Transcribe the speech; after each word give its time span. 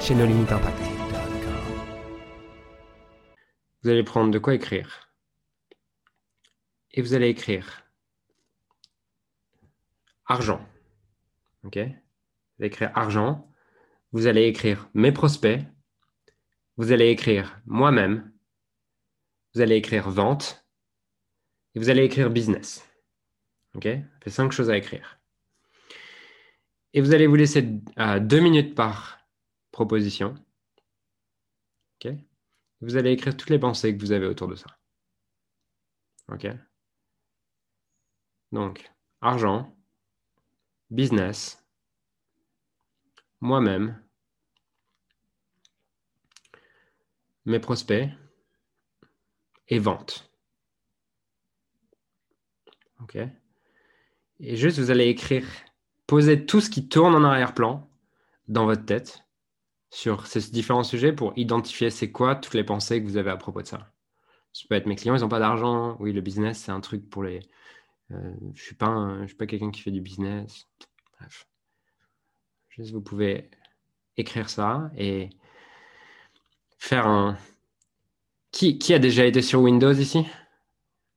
chez 0.00 0.14
nos 0.14 0.26
limites 0.26 0.52
impact. 0.52 0.78
Vous 3.82 3.88
allez 3.88 4.02
prendre 4.02 4.30
de 4.30 4.38
quoi 4.38 4.54
écrire. 4.54 5.12
Et 6.92 7.02
vous 7.02 7.14
allez 7.14 7.28
écrire 7.28 7.84
argent. 10.26 10.66
OK 11.64 11.76
Vous 11.76 12.60
allez 12.60 12.66
écrire 12.66 12.90
argent. 12.94 13.50
Vous 14.12 14.26
allez 14.26 14.44
écrire 14.44 14.88
mes 14.94 15.12
prospects. 15.12 15.60
Vous 16.76 16.92
allez 16.92 17.08
écrire 17.08 17.60
moi-même. 17.66 18.32
Vous 19.54 19.60
allez 19.60 19.76
écrire 19.76 20.10
vente. 20.10 20.66
Et 21.74 21.78
vous 21.78 21.90
allez 21.90 22.04
écrire 22.04 22.30
business. 22.30 22.88
OK 23.74 23.84
Ça 23.84 24.20
fait 24.22 24.30
cinq 24.30 24.52
choses 24.52 24.70
à 24.70 24.76
écrire. 24.76 25.20
Et 26.92 27.00
vous 27.00 27.12
allez 27.12 27.26
vous 27.26 27.36
laisser 27.36 27.68
euh, 27.98 28.18
deux 28.18 28.40
minutes 28.40 28.74
par 28.74 29.15
proposition. 29.76 30.34
OK 31.96 32.10
Vous 32.80 32.96
allez 32.96 33.10
écrire 33.10 33.36
toutes 33.36 33.50
les 33.50 33.58
pensées 33.58 33.94
que 33.94 34.00
vous 34.00 34.12
avez 34.12 34.24
autour 34.24 34.48
de 34.48 34.54
ça. 34.54 34.68
OK 36.32 36.46
Donc, 38.52 38.90
argent, 39.20 39.76
business, 40.88 41.62
moi-même, 43.42 44.02
mes 47.44 47.60
prospects 47.60 48.08
et 49.68 49.78
vente. 49.78 50.32
OK 53.00 53.18
Et 54.40 54.56
juste, 54.56 54.78
vous 54.78 54.90
allez 54.90 55.08
écrire, 55.08 55.46
poser 56.06 56.46
tout 56.46 56.62
ce 56.62 56.70
qui 56.70 56.88
tourne 56.88 57.14
en 57.14 57.24
arrière-plan 57.24 57.86
dans 58.48 58.64
votre 58.64 58.86
tête 58.86 59.25
sur 59.90 60.26
ces 60.26 60.50
différents 60.50 60.84
sujets 60.84 61.12
pour 61.12 61.32
identifier 61.36 61.90
c'est 61.90 62.10
quoi 62.10 62.34
toutes 62.34 62.54
les 62.54 62.64
pensées 62.64 63.00
que 63.00 63.06
vous 63.06 63.16
avez 63.16 63.30
à 63.30 63.36
propos 63.36 63.62
de 63.62 63.66
ça. 63.66 63.92
Ça 64.52 64.64
peut 64.68 64.74
être 64.74 64.86
mes 64.86 64.96
clients, 64.96 65.16
ils 65.16 65.20
n'ont 65.20 65.28
pas 65.28 65.38
d'argent. 65.38 65.96
Oui, 66.00 66.12
le 66.12 66.20
business, 66.20 66.58
c'est 66.58 66.72
un 66.72 66.80
truc 66.80 67.08
pour 67.10 67.22
les. 67.22 67.40
Euh, 68.10 68.32
je 68.40 68.46
ne 68.46 68.54
suis 68.54 68.74
pas, 68.74 69.16
suis 69.26 69.36
pas 69.36 69.46
quelqu'un 69.46 69.70
qui 69.70 69.82
fait 69.82 69.90
du 69.90 70.00
business. 70.00 70.66
Bref. 71.18 71.46
Juste, 72.70 72.92
vous 72.92 73.02
pouvez 73.02 73.50
écrire 74.16 74.48
ça 74.48 74.90
et 74.96 75.30
faire 76.78 77.06
un. 77.06 77.36
Qui, 78.50 78.78
qui 78.78 78.94
a 78.94 78.98
déjà 78.98 79.26
été 79.26 79.42
sur 79.42 79.60
Windows 79.60 79.92
ici? 79.92 80.26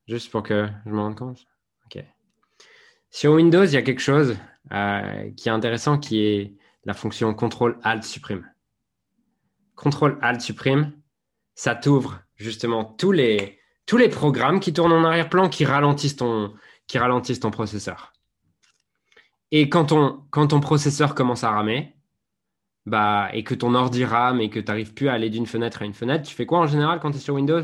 Juste 0.07 0.31
pour 0.31 0.43
que 0.43 0.67
je 0.85 0.91
me 0.91 0.99
rende 0.99 1.15
compte. 1.15 1.45
Ok. 1.85 2.03
Sur 3.09 3.33
Windows, 3.33 3.63
il 3.63 3.73
y 3.73 3.77
a 3.77 3.81
quelque 3.81 4.01
chose 4.01 4.37
euh, 4.73 5.31
qui 5.31 5.47
est 5.47 5.51
intéressant 5.51 5.97
qui 5.97 6.19
est 6.19 6.57
la 6.83 6.93
fonction 6.93 7.33
contrôle 7.33 7.79
alt 7.83 8.03
supprime. 8.03 8.45
Contrôle 9.79 10.19
Alt 10.21 10.41
supprime, 10.41 10.91
ça 11.55 11.73
t'ouvre 11.73 12.21
justement 12.35 12.83
tous 12.83 13.13
les, 13.13 13.61
programmes 14.11 14.59
qui 14.59 14.73
tournent 14.73 14.91
en 14.91 15.05
arrière-plan 15.05 15.47
qui 15.47 15.63
ralentissent 15.63 16.17
ton, 16.17 16.53
qui 16.85 16.97
ralentissent 16.97 17.39
ton 17.39 17.49
processeur. 17.49 18.11
Et 19.51 19.69
quand 19.69 19.85
ton, 19.85 20.25
quand 20.31 20.47
ton 20.47 20.59
processeur 20.59 21.15
commence 21.15 21.45
à 21.45 21.51
ramer, 21.51 21.95
bah, 22.85 23.29
et 23.31 23.45
que 23.45 23.55
ton 23.55 23.73
ordi 23.73 24.03
rame 24.03 24.41
et 24.41 24.49
que 24.49 24.59
tu 24.59 24.65
n'arrives 24.65 24.93
plus 24.93 25.07
à 25.07 25.13
aller 25.13 25.29
d'une 25.29 25.45
fenêtre 25.45 25.81
à 25.81 25.85
une 25.85 25.93
fenêtre, 25.93 26.27
tu 26.27 26.35
fais 26.35 26.45
quoi 26.45 26.59
en 26.59 26.67
général 26.67 26.99
quand 26.99 27.11
tu 27.11 27.17
es 27.17 27.21
sur 27.21 27.35
Windows? 27.35 27.63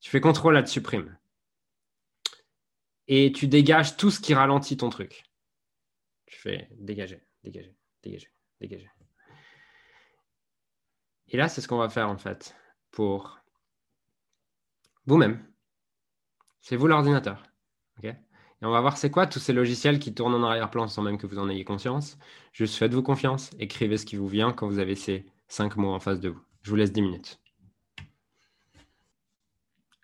Tu 0.00 0.08
fais 0.08 0.20
CTRL 0.20 0.56
Alt 0.56 0.68
supprime. 0.68 1.18
Et 3.08 3.30
tu 3.32 3.46
dégages 3.46 3.98
tout 3.98 4.10
ce 4.10 4.20
qui 4.20 4.32
ralentit 4.32 4.78
ton 4.78 4.88
truc. 4.88 5.24
Tu 6.24 6.38
fais 6.38 6.70
dégager, 6.78 7.20
dégager, 7.44 7.76
dégager, 8.02 8.32
dégager. 8.58 8.88
Et 11.30 11.36
là, 11.36 11.48
c'est 11.48 11.60
ce 11.60 11.68
qu'on 11.68 11.78
va 11.78 11.88
faire 11.88 12.08
en 12.08 12.18
fait 12.18 12.56
pour 12.90 13.40
vous-même. 15.06 15.44
C'est 16.60 16.76
vous 16.76 16.86
l'ordinateur. 16.86 17.42
et 18.02 18.14
on 18.62 18.70
va 18.70 18.80
voir 18.80 18.98
c'est 18.98 19.10
quoi 19.10 19.26
tous 19.26 19.38
ces 19.38 19.52
logiciels 19.52 19.98
qui 19.98 20.12
tournent 20.12 20.34
en 20.34 20.42
arrière-plan 20.42 20.86
sans 20.88 21.02
même 21.02 21.18
que 21.18 21.26
vous 21.26 21.38
en 21.38 21.48
ayez 21.48 21.64
conscience. 21.64 22.18
Juste 22.52 22.76
faites-vous 22.76 23.02
confiance, 23.02 23.50
écrivez 23.58 23.96
ce 23.96 24.04
qui 24.04 24.16
vous 24.16 24.28
vient 24.28 24.52
quand 24.52 24.68
vous 24.68 24.78
avez 24.78 24.96
ces 24.96 25.24
cinq 25.48 25.76
mots 25.76 25.94
en 25.94 26.00
face 26.00 26.20
de 26.20 26.28
vous. 26.30 26.42
Je 26.62 26.70
vous 26.70 26.76
laisse 26.76 26.92
10 26.92 27.02
minutes. 27.02 27.40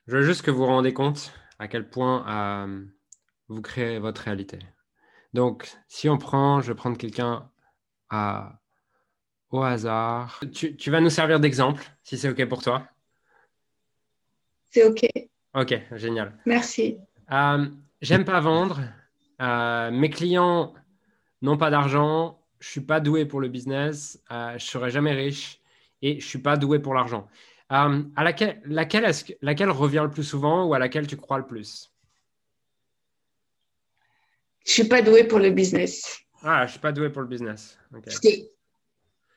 Je 0.06 0.16
veux 0.16 0.22
juste 0.22 0.42
que 0.42 0.50
vous 0.50 0.58
vous 0.58 0.66
rendez 0.66 0.94
compte 0.94 1.32
à 1.58 1.68
quel 1.68 1.90
point 1.90 2.26
euh, 2.28 2.86
vous 3.48 3.60
créez 3.60 3.98
votre 3.98 4.22
réalité. 4.22 4.58
Donc, 5.34 5.76
si 5.88 6.08
on 6.08 6.16
prend, 6.16 6.60
je 6.60 6.68
vais 6.68 6.76
prendre 6.76 6.96
quelqu'un 6.96 7.50
à 8.08 8.60
au 9.56 9.62
hasard. 9.62 10.40
Tu, 10.52 10.90
vas 10.90 11.00
nous 11.00 11.10
servir 11.10 11.40
d'exemple, 11.40 11.84
si 12.02 12.18
c'est 12.18 12.28
OK 12.28 12.44
pour 12.46 12.62
toi. 12.62 12.86
C'est 14.70 14.84
OK. 14.84 15.06
OK, 15.54 15.74
génial. 15.92 16.36
Merci. 16.44 16.98
Euh, 17.32 17.66
j'aime 18.00 18.24
pas 18.24 18.40
vendre. 18.40 18.80
Euh, 19.40 19.90
mes 19.90 20.10
clients 20.10 20.74
n'ont 21.42 21.56
pas 21.56 21.70
d'argent. 21.70 22.38
Je 22.60 22.68
suis 22.68 22.80
pas 22.80 23.00
doué 23.00 23.24
pour 23.24 23.40
le 23.40 23.48
business. 23.48 24.22
Euh, 24.30 24.58
je 24.58 24.64
serai 24.64 24.90
jamais 24.90 25.12
riche 25.12 25.60
et 26.02 26.20
je 26.20 26.26
suis 26.26 26.38
pas 26.38 26.56
doué 26.56 26.78
pour 26.78 26.94
l'argent. 26.94 27.26
à 27.68 27.88
laquelle, 28.18 28.60
laquelle, 28.64 29.10
laquelle 29.42 29.70
revient 29.70 30.02
le 30.04 30.10
plus 30.10 30.24
souvent 30.24 30.66
ou 30.66 30.74
à 30.74 30.78
laquelle 30.78 31.06
tu 31.06 31.16
crois 31.16 31.38
le 31.38 31.46
plus? 31.46 31.92
Je 34.64 34.72
suis 34.72 34.84
pas 34.84 35.00
doué 35.00 35.24
pour 35.24 35.38
le 35.38 35.50
business. 35.50 36.20
Ah, 36.42 36.66
je 36.66 36.72
suis 36.72 36.80
pas 36.80 36.92
doué 36.92 37.10
pour 37.10 37.22
le 37.22 37.28
business. 37.28 37.78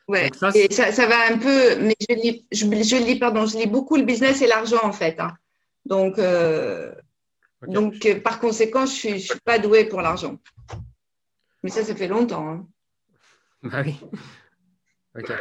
Ouais, 0.09 0.31
ça, 0.35 0.49
et 0.55 0.73
ça, 0.73 0.91
ça, 0.91 1.05
va 1.05 1.31
un 1.31 1.37
peu, 1.37 1.75
mais 1.81 1.95
je 2.09 2.15
lis, 2.15 2.47
je, 2.51 2.65
lis, 2.95 3.19
pardon, 3.19 3.45
je 3.45 3.57
lis 3.57 3.67
beaucoup 3.67 3.95
le 3.95 4.01
business 4.01 4.41
et 4.41 4.47
l'argent 4.47 4.79
en 4.81 4.91
fait. 4.91 5.19
Hein. 5.19 5.37
Donc, 5.85 6.17
euh, 6.17 6.91
donc 7.67 8.03
euh, 8.07 8.19
par 8.19 8.39
conséquent, 8.39 8.87
je 8.87 8.91
ne 8.91 9.17
suis, 9.17 9.21
suis, 9.21 9.39
pas 9.41 9.59
douée 9.59 9.85
pour 9.85 10.01
l'argent. 10.01 10.37
Mais 11.61 11.69
ça, 11.69 11.83
ça 11.83 11.93
fait 11.93 12.07
longtemps. 12.07 12.49
Hein. 12.49 12.67
Bah 13.61 13.83
oui. 13.85 13.99
Ok. 15.15 15.31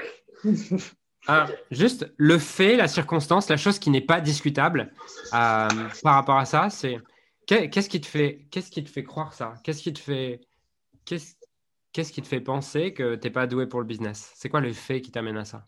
Alors, 1.27 1.49
juste 1.71 2.13
le 2.19 2.39
fait, 2.39 2.77
la 2.77 2.89
circonstance, 2.89 3.49
la 3.49 3.57
chose 3.57 3.79
qui 3.79 3.89
n'est 3.89 4.03
pas 4.03 4.21
discutable 4.21 4.93
euh, 5.33 5.69
par 6.03 6.15
rapport 6.15 6.37
à 6.37 6.45
ça, 6.45 6.69
c'est 6.69 6.99
qu'est-ce 7.47 7.89
qui 7.89 8.03
te 8.03 8.07
fait, 8.07 8.47
qu'est-ce 8.51 8.71
qui 8.71 8.85
te 8.85 8.91
fait 8.91 9.05
croire 9.05 9.33
ça? 9.33 9.55
Qu'est-ce 9.65 9.83
qui 9.83 9.95
te 9.95 9.99
fait, 9.99 10.43
qu'est-ce 11.07 11.38
qu'est-ce 11.93 12.13
qui 12.13 12.23
te 12.23 12.29
fait 12.29 12.41
penser 12.41 12.93
que 12.93 13.15
tu 13.15 13.27
n'es 13.27 13.33
pas 13.33 13.47
doué 13.47 13.67
pour 13.67 13.81
le 13.81 13.87
business? 13.87 14.33
C'est 14.35 14.49
quoi 14.49 14.61
le 14.61 14.73
fait 14.73 15.01
qui 15.01 15.11
t'amène 15.11 15.37
à 15.37 15.45
ça? 15.45 15.67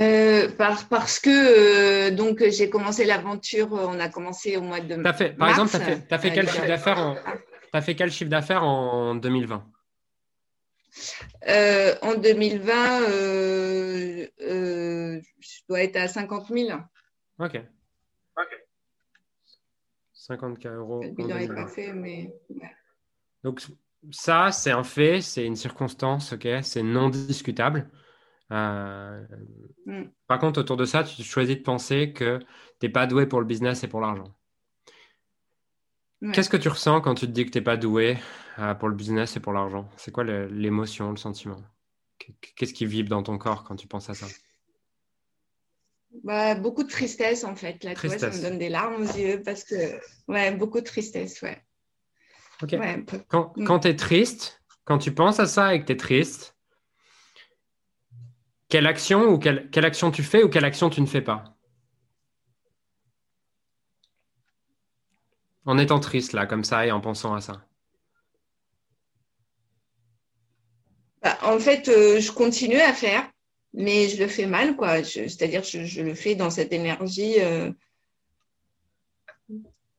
Euh, 0.00 0.48
parce 0.58 1.20
que 1.20 1.30
euh, 1.30 2.10
donc 2.10 2.42
j'ai 2.48 2.68
commencé 2.68 3.04
l'aventure, 3.04 3.72
on 3.72 4.00
a 4.00 4.08
commencé 4.08 4.56
au 4.56 4.60
mois 4.60 4.80
de 4.80 5.06
as 5.06 5.12
fait, 5.12 5.30
Par 5.36 5.50
exemple, 5.50 5.70
tu 5.70 5.76
as 6.14 6.18
fait, 6.18 6.32
quel 6.32 6.48
chiffre 6.48 6.66
d'affaires 6.66 6.98
en, 6.98 7.16
as 7.72 7.80
fait 7.80 7.94
quel 7.94 8.10
chiffre 8.10 8.30
d'affaires 8.30 8.64
en 8.64 9.14
2020 9.14 9.64
euh, 11.48 11.94
En 12.02 12.14
2020, 12.14 13.00
je 14.40 15.60
dois 15.68 15.82
être 15.82 15.96
à 15.96 16.08
50 16.08 16.48
000. 16.48 16.70
Ok. 17.38 17.54
Ok. 17.54 17.62
50K 20.28 20.68
euros. 20.68 21.02
mais. 21.94 22.34
Donc, 23.42 23.60
ça, 24.10 24.52
c'est 24.52 24.70
un 24.70 24.84
fait, 24.84 25.20
c'est 25.20 25.44
une 25.44 25.56
circonstance, 25.56 26.32
ok, 26.32 26.48
c'est 26.62 26.82
non 26.82 27.10
discutable. 27.10 27.90
Euh, 28.52 29.22
mm. 29.86 30.04
Par 30.26 30.38
contre, 30.38 30.60
autour 30.60 30.76
de 30.76 30.84
ça, 30.84 31.04
tu 31.04 31.22
choisis 31.22 31.56
de 31.56 31.62
penser 31.62 32.12
que 32.12 32.38
tu 32.80 32.86
n'es 32.86 32.88
pas 32.92 33.06
doué 33.06 33.26
pour 33.26 33.40
le 33.40 33.46
business 33.46 33.84
et 33.84 33.88
pour 33.88 34.00
l'argent. 34.00 34.34
Qu'est-ce 36.32 36.48
que 36.48 36.56
tu 36.56 36.68
ressens 36.68 37.02
quand 37.02 37.14
tu 37.14 37.26
te 37.26 37.32
dis 37.32 37.44
que 37.44 37.50
tu 37.50 37.58
n'es 37.58 37.64
pas 37.64 37.76
doué 37.76 38.16
euh, 38.58 38.74
pour 38.74 38.88
le 38.88 38.94
business 38.94 39.36
et 39.36 39.40
pour 39.40 39.52
l'argent? 39.52 39.90
C'est 39.96 40.10
quoi 40.10 40.24
l'émotion, 40.24 41.10
le 41.10 41.16
sentiment? 41.16 41.60
Qu'est-ce 42.56 42.72
qui 42.72 42.86
vibre 42.86 43.10
dans 43.10 43.22
ton 43.22 43.36
corps 43.36 43.64
quand 43.64 43.76
tu 43.76 43.86
penses 43.86 44.08
à 44.08 44.14
ça? 44.14 44.26
Bah, 46.24 46.54
beaucoup 46.54 46.82
de 46.82 46.88
tristesse 46.88 47.44
en 47.44 47.54
fait. 47.54 47.84
Là, 47.84 47.94
ça 47.94 48.30
me 48.30 48.42
donne 48.42 48.58
des 48.58 48.70
larmes 48.70 49.02
aux 49.02 49.16
yeux 49.16 49.42
parce 49.44 49.62
que, 49.62 49.74
ouais, 50.26 50.52
beaucoup 50.52 50.80
de 50.80 50.86
tristesse, 50.86 51.40
ouais. 51.42 51.62
quand, 53.28 53.52
mm. 53.56 53.64
quand 53.64 53.80
tu 53.80 53.88
es 53.88 53.96
triste, 53.96 54.62
quand 54.84 54.96
tu 54.96 55.12
penses 55.12 55.38
à 55.38 55.46
ça 55.46 55.74
et 55.74 55.80
que 55.80 55.84
tu 55.84 55.92
es 55.92 55.96
triste, 55.96 56.56
quelle 58.70 58.86
action 58.86 59.24
ou 59.26 59.38
quelle, 59.38 59.68
quelle 59.70 59.84
action 59.84 60.10
tu 60.10 60.22
fais 60.22 60.42
ou 60.42 60.48
quelle 60.48 60.64
action 60.64 60.88
tu 60.88 61.02
ne 61.02 61.06
fais 61.06 61.20
pas? 61.20 61.44
En 65.66 65.76
étant 65.76 66.00
triste 66.00 66.32
là, 66.32 66.46
comme 66.46 66.64
ça, 66.64 66.86
et 66.86 66.90
en 66.90 67.00
pensant 67.02 67.34
à 67.34 67.42
ça. 67.42 67.66
Bah, 71.22 71.38
en 71.42 71.58
fait, 71.58 71.88
euh, 71.88 72.18
je 72.18 72.32
continue 72.32 72.80
à 72.80 72.94
faire, 72.94 73.30
mais 73.74 74.08
je 74.08 74.22
le 74.22 74.28
fais 74.28 74.46
mal, 74.46 74.76
quoi. 74.76 75.02
C'est-à-dire, 75.02 75.64
je, 75.64 75.84
je, 75.84 76.00
le 76.00 76.14
fais 76.14 76.34
dans 76.34 76.50
cette 76.50 76.72
énergie. 76.72 77.34
Euh, 77.40 77.70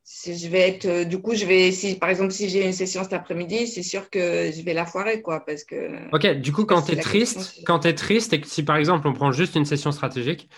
si 0.04 0.38
je 0.38 0.48
vais 0.48 0.69
être, 0.69 0.86
euh, 0.86 1.04
du 1.04 1.19
coup, 1.19 1.36
je 1.36 1.45
vais, 1.45 1.72
si 1.72 1.95
par 1.95 2.10
exemple, 2.10 2.31
si 2.31 2.48
j'ai 2.48 2.66
une 2.66 2.74
session 2.74 3.04
cet 3.04 3.13
après-midi, 3.13 3.68
c'est 3.68 3.83
sûr 3.83 4.10
que 4.10 4.51
je 4.51 4.62
vais 4.62 4.74
la 4.74 4.86
foirer, 4.86 5.22
quoi, 5.22 5.44
parce 5.45 5.63
que. 5.63 6.13
Ok, 6.13 6.25
du 6.39 6.54
coup, 6.54 6.66
quand 6.66 6.83
tu 6.83 6.94
es 6.94 6.95
triste, 6.95 7.63
quand 7.66 7.80
tu 7.80 7.89
es 7.89 7.94
triste 7.94 8.31
et 8.33 8.39
que 8.39 8.48
si 8.48 8.63
par 8.63 8.77
exemple 8.77 9.07
on 9.07 9.13
prend 9.13 9.31
juste 9.31 9.56
une 9.56 9.66
session 9.66 9.92
stratégique, 9.92 10.50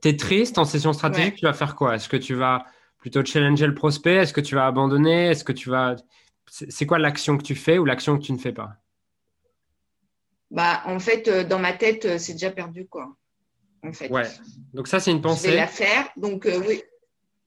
tu 0.00 0.08
es 0.08 0.16
triste 0.16 0.58
en 0.58 0.64
session 0.64 0.92
stratégique, 0.92 1.36
tu 1.36 1.44
vas 1.44 1.52
faire 1.52 1.74
quoi? 1.74 1.96
Est-ce 1.96 2.08
que 2.08 2.16
tu 2.16 2.34
vas 2.34 2.64
plutôt 2.98 3.24
challenger 3.24 3.66
le 3.66 3.74
prospect? 3.74 4.16
Est-ce 4.16 4.32
que 4.32 4.40
tu 4.40 4.54
vas 4.54 4.66
abandonner? 4.66 5.26
Est-ce 5.28 5.44
que 5.44 5.52
tu 5.52 5.70
vas. 5.70 5.96
C'est 6.46 6.86
quoi 6.86 6.98
l'action 6.98 7.36
que 7.36 7.42
tu 7.42 7.54
fais 7.54 7.78
ou 7.78 7.84
l'action 7.84 8.16
que 8.16 8.22
tu 8.22 8.32
ne 8.32 8.38
fais 8.38 8.52
pas? 8.52 8.76
Bah, 10.50 10.82
en 10.86 10.98
fait, 10.98 11.28
euh, 11.28 11.44
dans 11.44 11.58
ma 11.58 11.72
tête, 11.72 12.04
euh, 12.06 12.18
c'est 12.18 12.32
déjà 12.32 12.50
perdu, 12.50 12.86
quoi. 12.86 13.14
En 13.84 13.92
fait. 13.92 14.10
Ouais. 14.10 14.24
Donc 14.72 14.88
ça, 14.88 14.98
c'est 14.98 15.10
une 15.10 15.20
pensée. 15.20 15.48
Je 15.48 15.52
vais 15.52 15.60
la 15.60 15.66
faire. 15.66 16.08
Donc 16.16 16.46
euh, 16.46 16.60
oui. 16.66 16.82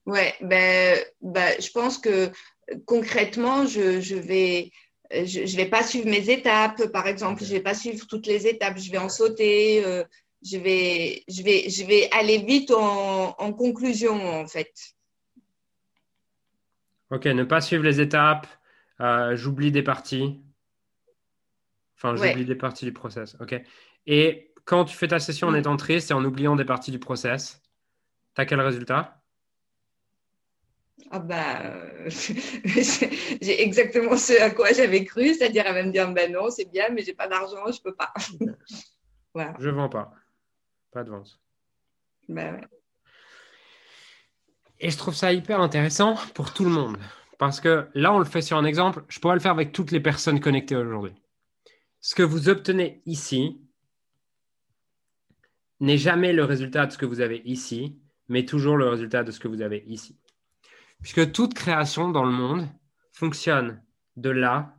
Ouais. 0.05 0.33
Ben, 0.41 0.97
ben, 1.21 1.55
je 1.59 1.69
pense 1.71 1.97
que 1.97 2.31
concrètement, 2.85 3.65
je, 3.65 3.99
je 3.99 4.15
vais. 4.15 4.71
Je 5.11 5.41
ne 5.41 5.57
vais 5.57 5.65
pas 5.65 5.83
suivre 5.83 6.07
mes 6.07 6.29
étapes, 6.29 6.85
par 6.87 7.05
exemple. 7.05 7.43
Je 7.43 7.49
ne 7.49 7.57
vais 7.57 7.63
pas 7.63 7.73
suivre 7.73 8.07
toutes 8.07 8.27
les 8.27 8.47
étapes. 8.47 8.77
Je 8.77 8.89
vais 8.91 8.97
en 8.97 9.09
sauter. 9.09 9.83
je, 10.41 10.57
vais, 10.57 11.25
je, 11.27 11.43
vais, 11.43 11.69
je 11.69 11.83
vais 11.83 12.07
aller 12.13 12.37
vite 12.37 12.71
en, 12.71 13.35
en 13.37 13.51
conclusion, 13.51 14.13
en 14.13 14.47
fait. 14.47 14.71
Ok, 17.09 17.25
ne 17.25 17.43
pas 17.43 17.59
suivre 17.59 17.83
les 17.83 17.99
étapes. 17.99 18.47
J'oublie 19.33 19.73
des 19.73 19.83
parties. 19.83 20.39
Enfin, 22.03 22.15
j'oublie 22.15 22.45
des 22.45 22.55
parties 22.55 22.85
du 22.85 22.93
process. 22.93 23.37
OK. 23.39 23.61
Et 24.07 24.51
quand 24.65 24.85
tu 24.85 24.97
fais 24.97 25.07
ta 25.07 25.19
session 25.19 25.49
en 25.49 25.51
mm. 25.51 25.57
étant 25.57 25.77
triste 25.77 26.09
et 26.09 26.13
en 26.13 26.25
oubliant 26.25 26.55
des 26.55 26.65
parties 26.65 26.91
du 26.91 26.99
process, 26.99 27.61
tu 28.35 28.41
as 28.41 28.45
quel 28.45 28.59
résultat? 28.59 29.21
Ah 31.11 31.19
bah, 31.19 31.61
euh, 31.65 32.09
j'ai 32.09 33.61
exactement 33.61 34.15
ce 34.17 34.41
à 34.41 34.49
quoi 34.49 34.71
j'avais 34.71 35.03
cru, 35.03 35.33
c'est-à-dire 35.33 35.63
elle 35.65 35.73
va 35.73 35.83
me 35.83 35.91
dire 35.91 36.11
ben 36.11 36.31
non, 36.31 36.49
c'est 36.49 36.71
bien, 36.71 36.85
mais 36.91 37.03
j'ai 37.03 37.13
pas 37.13 37.27
d'argent, 37.27 37.71
je 37.71 37.81
peux 37.81 37.93
pas. 37.93 38.13
voilà. 39.33 39.53
Je 39.59 39.69
vends 39.69 39.89
pas, 39.89 40.13
pas 40.91 41.03
de 41.03 41.09
vente. 41.09 41.39
Bah 42.29 42.51
ouais. 42.51 42.67
Et 44.79 44.89
je 44.89 44.97
trouve 44.97 45.15
ça 45.15 45.33
hyper 45.33 45.59
intéressant 45.59 46.15
pour 46.33 46.53
tout 46.53 46.63
le 46.63 46.71
monde, 46.71 46.97
parce 47.37 47.59
que 47.59 47.87
là 47.93 48.13
on 48.13 48.19
le 48.19 48.25
fait 48.25 48.41
sur 48.41 48.57
un 48.57 48.63
exemple, 48.63 49.03
je 49.09 49.19
pourrais 49.19 49.35
le 49.35 49.41
faire 49.41 49.51
avec 49.51 49.73
toutes 49.73 49.91
les 49.91 49.99
personnes 49.99 50.39
connectées 50.39 50.75
aujourd'hui 50.75 51.13
ce 52.01 52.15
que 52.15 52.23
vous 52.23 52.49
obtenez 52.49 53.01
ici 53.05 53.61
n'est 55.79 55.97
jamais 55.97 56.33
le 56.33 56.43
résultat 56.43 56.85
de 56.87 56.91
ce 56.91 56.97
que 56.97 57.05
vous 57.05 57.21
avez 57.21 57.41
ici, 57.45 57.99
mais 58.27 58.45
toujours 58.45 58.77
le 58.77 58.87
résultat 58.87 59.23
de 59.23 59.31
ce 59.31 59.39
que 59.39 59.47
vous 59.47 59.61
avez 59.61 59.83
ici. 59.87 60.17
Puisque 61.01 61.31
toute 61.31 61.53
création 61.53 62.09
dans 62.09 62.25
le 62.25 62.31
monde 62.31 62.67
fonctionne 63.11 63.81
de 64.17 64.29
là 64.29 64.75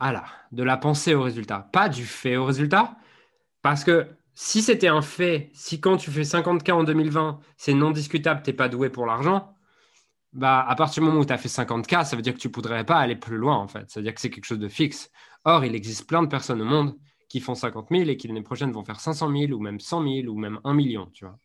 à 0.00 0.12
là, 0.12 0.24
de 0.52 0.62
la 0.62 0.76
pensée 0.76 1.14
au 1.14 1.22
résultat, 1.22 1.68
pas 1.72 1.88
du 1.88 2.04
fait 2.04 2.36
au 2.36 2.44
résultat. 2.44 2.96
Parce 3.62 3.84
que 3.84 4.06
si 4.34 4.62
c'était 4.62 4.88
un 4.88 5.02
fait, 5.02 5.50
si 5.52 5.80
quand 5.80 5.96
tu 5.96 6.10
fais 6.10 6.22
50K 6.22 6.72
en 6.72 6.84
2020, 6.84 7.40
c'est 7.56 7.74
non 7.74 7.90
discutable, 7.90 8.42
tu 8.42 8.50
n'es 8.50 8.56
pas 8.56 8.68
doué 8.68 8.90
pour 8.90 9.06
l'argent, 9.06 9.54
bah, 10.32 10.64
à 10.66 10.74
partir 10.74 11.02
du 11.02 11.08
moment 11.08 11.20
où 11.20 11.24
tu 11.24 11.32
as 11.32 11.38
fait 11.38 11.48
50K, 11.48 12.04
ça 12.04 12.16
veut 12.16 12.22
dire 12.22 12.34
que 12.34 12.38
tu 12.38 12.48
ne 12.48 12.52
pourrais 12.52 12.84
pas 12.84 12.98
aller 12.98 13.16
plus 13.16 13.36
loin, 13.36 13.56
en 13.56 13.68
fait. 13.68 13.90
Ça 13.90 14.00
veut 14.00 14.04
dire 14.04 14.14
que 14.14 14.20
c'est 14.20 14.30
quelque 14.30 14.44
chose 14.44 14.58
de 14.58 14.68
fixe. 14.68 15.10
Or, 15.44 15.64
il 15.64 15.74
existe 15.74 16.06
plein 16.06 16.22
de 16.22 16.28
personnes 16.28 16.60
au 16.60 16.64
monde 16.64 16.96
qui 17.28 17.40
font 17.40 17.54
50 17.54 17.88
000 17.90 18.08
et 18.08 18.16
qui 18.16 18.28
l'année 18.28 18.42
prochaine 18.42 18.72
vont 18.72 18.84
faire 18.84 19.00
500 19.00 19.30
000 19.30 19.52
ou 19.52 19.60
même 19.60 19.80
100 19.80 20.02
000 20.02 20.28
ou 20.28 20.38
même 20.38 20.60
1 20.64 20.74
million, 20.74 21.06
tu 21.12 21.24
vois. 21.24 21.38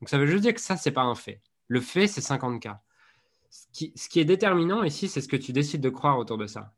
Donc, 0.00 0.08
ça 0.08 0.18
veut 0.18 0.26
juste 0.26 0.42
dire 0.42 0.54
que 0.54 0.60
ça, 0.60 0.76
c'est 0.76 0.92
pas 0.92 1.02
un 1.02 1.14
fait. 1.14 1.40
Le 1.68 1.80
fait, 1.80 2.06
c'est 2.06 2.20
50K. 2.20 2.78
Ce 3.50 3.66
qui, 3.72 3.92
ce 3.94 4.08
qui 4.08 4.20
est 4.20 4.24
déterminant 4.24 4.82
ici, 4.82 5.08
c'est 5.08 5.20
ce 5.20 5.28
que 5.28 5.36
tu 5.36 5.52
décides 5.52 5.80
de 5.80 5.90
croire 5.90 6.18
autour 6.18 6.38
de 6.38 6.46
ça. 6.46 6.74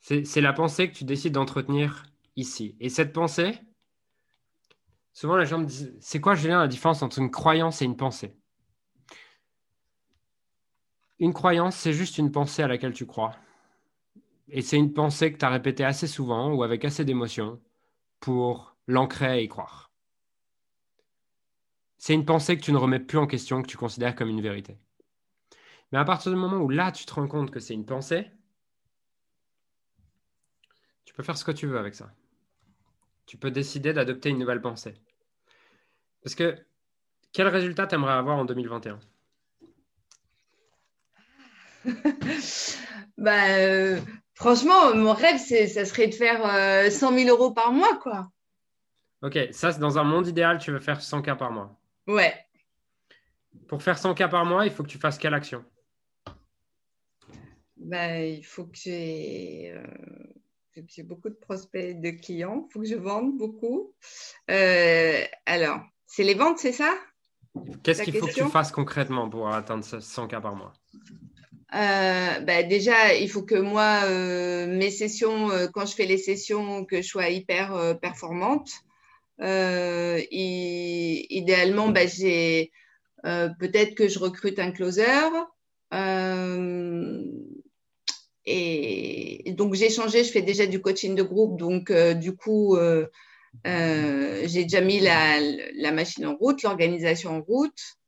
C'est 0.00 0.42
la 0.42 0.52
pensée 0.52 0.90
que 0.90 0.94
tu 0.94 1.04
décides 1.04 1.32
d'entretenir 1.32 2.04
ici. 2.36 2.76
Et 2.78 2.90
cette 2.90 3.14
pensée, 3.14 3.58
souvent 5.14 5.36
les 5.36 5.46
gens 5.46 5.58
me 5.58 5.64
disent, 5.64 5.96
c'est 5.98 6.20
quoi, 6.20 6.34
Julien, 6.34 6.58
la 6.58 6.68
différence 6.68 7.02
entre 7.02 7.18
une 7.18 7.30
croyance 7.30 7.80
et 7.80 7.86
une 7.86 7.96
pensée? 7.96 8.36
Une 11.18 11.32
croyance, 11.32 11.76
c'est 11.76 11.92
juste 11.92 12.18
une 12.18 12.32
pensée 12.32 12.62
à 12.62 12.68
laquelle 12.68 12.92
tu 12.92 13.06
crois. 13.06 13.34
Et 14.48 14.62
c'est 14.62 14.76
une 14.76 14.92
pensée 14.92 15.32
que 15.32 15.38
tu 15.38 15.44
as 15.44 15.50
répétée 15.50 15.84
assez 15.84 16.06
souvent 16.06 16.52
ou 16.52 16.62
avec 16.62 16.84
assez 16.84 17.04
d'émotion 17.04 17.60
pour 18.20 18.76
l'ancrer 18.86 19.40
et 19.40 19.44
y 19.44 19.48
croire. 19.48 19.90
C'est 21.96 22.14
une 22.14 22.26
pensée 22.26 22.56
que 22.56 22.62
tu 22.62 22.72
ne 22.72 22.76
remets 22.76 23.00
plus 23.00 23.18
en 23.18 23.26
question, 23.26 23.62
que 23.62 23.68
tu 23.68 23.78
considères 23.78 24.14
comme 24.14 24.28
une 24.28 24.42
vérité. 24.42 24.78
Mais 25.90 25.98
à 25.98 26.04
partir 26.04 26.32
du 26.32 26.38
moment 26.38 26.58
où 26.58 26.68
là, 26.68 26.92
tu 26.92 27.06
te 27.06 27.14
rends 27.14 27.28
compte 27.28 27.50
que 27.50 27.60
c'est 27.60 27.74
une 27.74 27.86
pensée, 27.86 28.30
tu 31.04 31.14
peux 31.14 31.22
faire 31.22 31.38
ce 31.38 31.44
que 31.44 31.52
tu 31.52 31.66
veux 31.66 31.78
avec 31.78 31.94
ça. 31.94 32.12
Tu 33.26 33.36
peux 33.36 33.50
décider 33.50 33.92
d'adopter 33.92 34.30
une 34.30 34.38
nouvelle 34.38 34.60
pensée. 34.60 34.94
Parce 36.22 36.34
que 36.34 36.56
quel 37.32 37.48
résultat 37.48 37.86
tu 37.86 37.94
aimerais 37.94 38.12
avoir 38.12 38.36
en 38.36 38.44
2021 38.44 38.98
bah, 43.18 43.48
euh, 43.58 44.00
Franchement, 44.34 44.94
mon 44.96 45.14
rêve, 45.14 45.38
ça 45.38 45.84
serait 45.84 46.08
de 46.08 46.14
faire 46.14 46.90
100 46.90 47.12
euh, 47.12 47.18
000 47.18 47.30
euros 47.30 47.52
par 47.52 47.72
mois, 47.72 47.96
quoi. 48.02 48.30
Ok, 49.22 49.38
ça, 49.52 49.72
c'est 49.72 49.78
dans 49.78 49.96
un 49.96 50.04
monde 50.04 50.26
idéal, 50.26 50.58
tu 50.58 50.72
veux 50.72 50.80
faire 50.80 51.00
100 51.00 51.22
k 51.22 51.36
par 51.36 51.52
mois. 51.52 51.80
Ouais. 52.06 52.34
Pour 53.68 53.82
faire 53.82 53.96
100 53.96 54.14
k 54.14 54.28
par 54.28 54.44
mois, 54.44 54.66
il 54.66 54.72
faut 54.72 54.82
que 54.82 54.88
tu 54.88 54.98
fasses 54.98 55.18
quelle 55.18 55.34
action? 55.34 55.64
Bah, 57.76 58.20
Il 58.20 58.44
faut 58.44 58.64
que 58.64 58.76
j'ai 58.76 59.72
euh, 59.72 61.02
beaucoup 61.04 61.28
de 61.28 61.34
prospects 61.34 61.98
de 62.00 62.10
clients. 62.10 62.66
Il 62.68 62.72
faut 62.72 62.80
que 62.80 62.86
je 62.86 62.96
vende 62.96 63.36
beaucoup. 63.38 63.94
Euh, 64.50 65.22
alors, 65.46 65.80
c'est 66.06 66.24
les 66.24 66.34
ventes, 66.34 66.58
c'est 66.58 66.72
ça? 66.72 66.92
Qu'est-ce 67.84 68.02
qu'il 68.02 68.16
faut 68.16 68.26
que 68.26 68.32
tu 68.32 68.44
fasses 68.48 68.72
concrètement 68.72 69.30
pour 69.30 69.48
atteindre 69.48 69.84
100 69.84 70.26
k 70.26 70.40
par 70.40 70.56
mois? 70.56 70.72
Euh, 71.74 72.40
bah, 72.40 72.62
déjà, 72.62 73.14
il 73.14 73.28
faut 73.28 73.42
que 73.42 73.56
moi, 73.56 74.02
euh, 74.04 74.66
mes 74.66 74.90
sessions, 74.90 75.50
euh, 75.50 75.66
quand 75.72 75.86
je 75.86 75.94
fais 75.94 76.06
les 76.06 76.18
sessions, 76.18 76.84
que 76.84 77.02
je 77.02 77.08
sois 77.08 77.30
hyper 77.30 77.98
performante. 78.00 78.70
idéalement, 81.30 81.88
bah, 81.88 82.06
j'ai 82.06 82.70
peut-être 83.22 83.94
que 83.94 84.08
je 84.08 84.18
recrute 84.18 84.58
un 84.58 84.70
closer. 84.70 85.04
et, 88.46 89.52
donc, 89.56 89.74
j'ai 89.74 89.90
changé, 89.90 90.24
je 90.24 90.30
fais 90.30 90.42
déjà 90.42 90.66
du 90.66 90.80
coaching 90.80 91.14
de 91.14 91.22
groupe. 91.22 91.58
Donc, 91.58 91.90
du 91.92 92.36
coup, 92.36 92.76
j'ai 93.64 94.62
déjà 94.64 94.80
mis 94.80 95.00
la, 95.00 95.40
la, 95.74 95.90
machine 95.92 96.26
en 96.26 96.36
route, 96.36 96.62
l'organisation 96.62 97.30
en 97.30 97.42
route. 97.42 97.98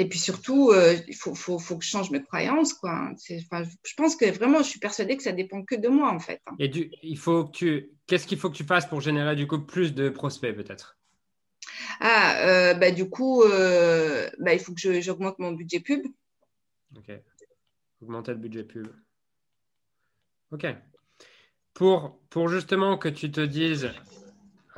Et 0.00 0.08
puis 0.08 0.20
surtout, 0.20 0.70
euh, 0.70 0.96
il 1.08 1.16
faut, 1.16 1.34
faut, 1.34 1.58
faut, 1.58 1.76
que 1.76 1.84
je 1.84 1.90
change 1.90 2.12
mes 2.12 2.22
croyances. 2.22 2.72
Quoi. 2.72 3.10
je 3.28 3.94
pense 3.96 4.14
que 4.14 4.30
vraiment, 4.30 4.58
je 4.58 4.68
suis 4.68 4.78
persuadée 4.78 5.16
que 5.16 5.24
ça 5.24 5.32
dépend 5.32 5.64
que 5.64 5.74
de 5.74 5.88
moi, 5.88 6.12
en 6.12 6.20
fait. 6.20 6.40
Hein. 6.46 6.54
Et 6.60 6.68
du, 6.68 6.92
il 7.02 7.18
faut 7.18 7.46
que 7.46 7.50
tu, 7.50 7.90
qu'est-ce 8.06 8.28
qu'il 8.28 8.38
faut 8.38 8.48
que 8.48 8.56
tu 8.56 8.62
fasses 8.62 8.86
pour 8.86 9.00
générer 9.00 9.34
du 9.34 9.48
coup 9.48 9.58
plus 9.58 9.92
de 9.92 10.08
prospects, 10.08 10.54
peut-être? 10.54 10.96
Ah, 11.98 12.36
euh, 12.46 12.74
bah, 12.74 12.92
du 12.92 13.10
coup, 13.10 13.42
euh, 13.42 14.30
bah, 14.38 14.54
il 14.54 14.60
faut 14.60 14.72
que 14.72 15.00
j'augmente 15.00 15.40
mon 15.40 15.50
budget 15.50 15.80
pub. 15.80 16.06
Ok. 16.96 17.10
Augmenter 18.00 18.30
le 18.30 18.38
budget 18.38 18.62
pub. 18.62 18.86
Ok. 20.52 20.64
Pour, 21.74 22.20
pour 22.30 22.48
justement 22.48 22.98
que 22.98 23.08
tu 23.08 23.32
te 23.32 23.40
dises, 23.40 23.90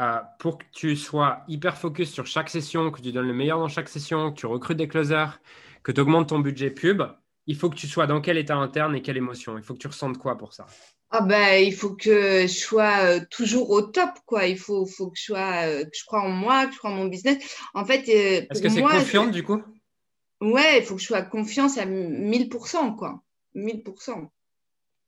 euh, 0.00 0.18
pour 0.38 0.58
que 0.58 0.64
tu 0.72 0.96
sois 0.96 1.44
hyper 1.46 1.76
focus 1.76 2.10
sur 2.10 2.26
chaque 2.26 2.48
session, 2.48 2.90
que 2.90 3.02
tu 3.02 3.12
donnes 3.12 3.26
le 3.26 3.34
meilleur 3.34 3.58
dans 3.58 3.68
chaque 3.68 3.88
session, 3.88 4.32
que 4.32 4.40
tu 4.40 4.46
recrutes 4.46 4.78
des 4.78 4.88
closers, 4.88 5.40
que 5.82 5.92
tu 5.92 6.00
augmentes 6.00 6.30
ton 6.30 6.38
budget 6.38 6.70
pub, 6.70 7.02
il 7.46 7.56
faut 7.56 7.68
que 7.68 7.76
tu 7.76 7.86
sois 7.86 8.06
dans 8.06 8.20
quel 8.20 8.38
état 8.38 8.56
interne 8.56 8.96
et 8.96 9.02
quelle 9.02 9.18
émotion 9.18 9.58
Il 9.58 9.64
faut 9.64 9.74
que 9.74 9.78
tu 9.78 9.88
ressentes 9.88 10.16
quoi 10.16 10.38
pour 10.38 10.54
ça? 10.54 10.66
Ah 11.10 11.22
ben, 11.22 11.62
il 11.62 11.74
faut 11.74 11.96
que 11.96 12.42
je 12.42 12.46
sois 12.46 13.02
euh, 13.02 13.20
toujours 13.30 13.70
au 13.70 13.82
top, 13.82 14.10
quoi. 14.24 14.46
Il 14.46 14.56
faut, 14.56 14.86
faut 14.86 15.10
que, 15.10 15.18
je 15.18 15.24
sois, 15.24 15.66
euh, 15.66 15.84
que 15.84 15.90
je 15.92 16.04
crois 16.04 16.22
en 16.22 16.30
moi, 16.30 16.66
que 16.66 16.72
je 16.72 16.78
crois 16.78 16.90
en 16.90 16.94
mon 16.94 17.06
business. 17.06 17.38
En 17.74 17.84
fait, 17.84 18.08
est-ce 18.08 18.62
que 18.62 18.68
c'est 18.68 18.82
confiante 18.82 19.32
du 19.32 19.42
coup? 19.42 19.60
Ouais, 20.40 20.78
il 20.78 20.84
faut 20.84 20.94
que 20.94 21.00
je 21.02 21.06
sois 21.06 21.22
confiance 21.22 21.76
à 21.76 21.84
1000%, 21.84 22.94
quoi. 22.96 23.22
1000%. 23.54 24.30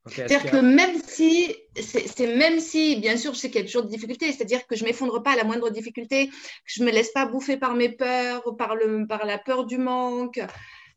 C'est-à-dire 0.05 0.51
que 0.51 0.57
même 0.57 0.99
si, 1.01 1.55
c'est 1.77 2.35
même 2.35 2.59
si, 2.59 2.97
bien 2.97 3.15
sûr, 3.15 3.33
je 3.33 3.39
sais 3.39 3.49
qu'il 3.49 3.61
y 3.61 3.63
a 3.63 3.65
toujours 3.65 3.83
des 3.83 3.89
difficultés, 3.89 4.31
c'est-à-dire 4.33 4.67
que 4.67 4.75
je 4.75 4.83
ne 4.83 4.89
m'effondre 4.89 5.23
pas 5.23 5.31
à 5.31 5.35
la 5.37 5.45
moindre 5.45 5.69
difficulté, 5.69 6.27
que 6.27 6.33
je 6.65 6.81
ne 6.81 6.87
me 6.87 6.91
laisse 6.91 7.11
pas 7.13 7.25
bouffer 7.25 7.55
par 7.55 7.73
mes 7.73 7.89
peurs, 7.89 8.55
par, 8.57 8.75
le, 8.75 9.07
par 9.07 9.25
la 9.25 9.37
peur 9.37 9.65
du 9.65 9.77
manque. 9.77 10.41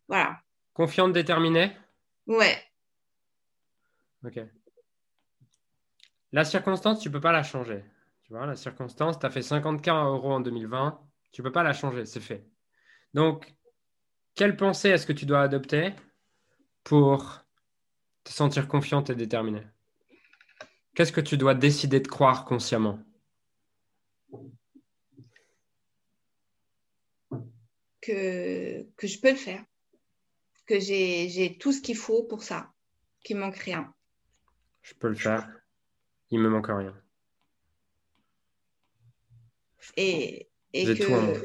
Voilà. 0.08 0.40
Confiante, 0.72 1.12
déterminée? 1.12 1.70
Ouais. 2.26 2.56
Ok. 4.24 4.40
La 6.32 6.44
circonstance, 6.44 7.00
tu 7.00 7.08
ne 7.08 7.12
peux 7.12 7.20
pas 7.20 7.32
la 7.32 7.44
changer. 7.44 7.84
Tu 8.24 8.32
vois, 8.32 8.44
la 8.44 8.56
circonstance, 8.56 9.20
tu 9.20 9.26
as 9.26 9.30
fait 9.30 9.40
50K 9.40 10.04
euros 10.06 10.32
en 10.32 10.40
2020, 10.40 11.00
tu 11.30 11.42
ne 11.42 11.46
peux 11.46 11.52
pas 11.52 11.62
la 11.62 11.72
changer, 11.72 12.06
c'est 12.06 12.20
fait. 12.20 12.44
Donc, 13.14 13.54
quelle 14.34 14.56
pensée 14.56 14.88
est-ce 14.88 15.06
que 15.06 15.12
tu 15.12 15.26
dois 15.26 15.42
adopter 15.42 15.92
pour 16.82 17.45
te 18.26 18.32
sentir 18.32 18.66
confiante 18.66 19.08
et 19.08 19.14
déterminée 19.14 19.62
Qu'est-ce 20.94 21.12
que 21.12 21.20
tu 21.20 21.36
dois 21.36 21.54
décider 21.54 22.00
de 22.00 22.08
croire 22.08 22.44
consciemment? 22.44 22.98
Que, 28.00 28.82
que 28.96 29.06
je 29.06 29.20
peux 29.20 29.30
le 29.30 29.36
faire, 29.36 29.64
que 30.64 30.80
j'ai 30.80 31.58
tout 31.60 31.72
ce 31.72 31.82
qu'il 31.82 31.96
faut 31.96 32.22
pour 32.22 32.42
ça, 32.42 32.72
qu'il 33.22 33.36
manque 33.36 33.58
rien. 33.58 33.92
Je 34.82 34.94
peux 34.94 35.08
le 35.08 35.16
faire, 35.16 35.50
il 36.30 36.40
me 36.40 36.48
manque 36.48 36.68
rien. 36.68 36.94
Et, 39.96 40.48
et 40.72 40.84
que, 40.84 41.04
tout 41.04 41.12
en 41.12 41.22
moi. 41.22 41.38